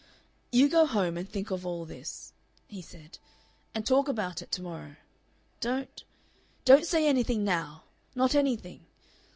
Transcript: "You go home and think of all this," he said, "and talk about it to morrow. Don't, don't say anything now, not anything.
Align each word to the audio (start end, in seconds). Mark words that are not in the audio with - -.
"You 0.51 0.67
go 0.67 0.87
home 0.87 1.15
and 1.15 1.29
think 1.29 1.51
of 1.51 1.63
all 1.63 1.85
this," 1.85 2.33
he 2.67 2.81
said, 2.81 3.19
"and 3.75 3.85
talk 3.85 4.07
about 4.07 4.41
it 4.41 4.51
to 4.53 4.61
morrow. 4.63 4.95
Don't, 5.59 6.03
don't 6.65 6.87
say 6.87 7.07
anything 7.07 7.43
now, 7.43 7.83
not 8.15 8.33
anything. 8.33 8.87